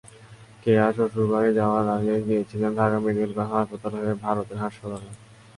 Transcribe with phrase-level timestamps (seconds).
[0.63, 5.09] কেয়া শ্বশুরবাড়ি যাওয়ার আগেই গিয়েছিলেন ঢাকা মেডিকেল কলেজ হাসপাতাল হয়ে ভারতের হাসপাতালে।